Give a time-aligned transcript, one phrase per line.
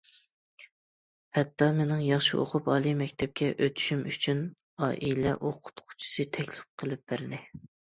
[1.37, 4.43] ھەتتا، مېنىڭ ياخشى ئوقۇپ ئالىي مەكتەپكە ئۆتۈشۈم ئۈچۈن
[4.89, 7.45] ئائىلە ئوقۇتقۇچىسى تەكلىپ قىلىپ بەردى.